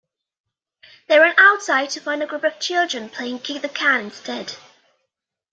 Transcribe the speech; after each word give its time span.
They 1.07 1.19
run 1.19 1.35
outside 1.37 1.91
to 1.91 2.01
find 2.01 2.23
a 2.23 2.25
group 2.25 2.43
of 2.43 2.59
children 2.59 3.07
playing 3.07 3.41
kick 3.41 3.61
the 3.61 3.69
can 3.69 4.05
instead. 4.05 4.55